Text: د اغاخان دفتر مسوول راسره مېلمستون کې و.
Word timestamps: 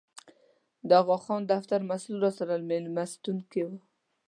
د 0.87 0.89
اغاخان 1.01 1.41
دفتر 1.53 1.79
مسوول 1.89 2.17
راسره 2.25 2.55
مېلمستون 2.69 3.37
کې 3.51 3.61
و. 3.67 3.69